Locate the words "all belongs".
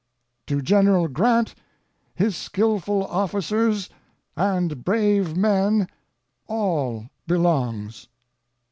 6.47-8.07